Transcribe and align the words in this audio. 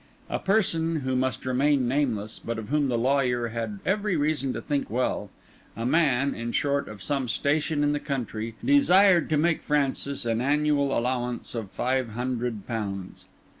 A 0.31 0.39
person, 0.39 1.01
who 1.01 1.15
must 1.15 1.45
remain 1.45 1.87
nameless, 1.87 2.39
but 2.39 2.57
of 2.57 2.69
whom 2.69 2.87
the 2.87 2.97
lawyer 2.97 3.49
had 3.49 3.77
every 3.85 4.17
reason 4.17 4.51
to 4.53 4.59
think 4.59 4.89
well—a 4.89 5.85
man, 5.85 6.33
in 6.33 6.51
short, 6.53 6.87
of 6.87 7.03
some 7.03 7.27
station 7.27 7.83
in 7.83 7.91
the 7.93 7.99
country—desired 7.99 9.29
to 9.29 9.37
make 9.37 9.61
Francis 9.61 10.25
an 10.25 10.41
annual 10.41 10.97
allowance 10.97 11.53
of 11.53 11.69
five 11.69 12.09
hundred 12.13 12.65
pounds. 12.65 13.27